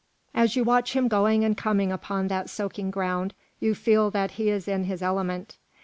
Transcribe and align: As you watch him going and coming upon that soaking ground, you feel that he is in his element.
As 0.33 0.55
you 0.55 0.63
watch 0.63 0.93
him 0.93 1.07
going 1.07 1.43
and 1.45 1.55
coming 1.55 1.91
upon 1.91 2.27
that 2.27 2.49
soaking 2.49 2.89
ground, 2.89 3.35
you 3.59 3.75
feel 3.75 4.09
that 4.09 4.31
he 4.31 4.49
is 4.49 4.67
in 4.67 4.85
his 4.85 5.03
element. 5.03 5.57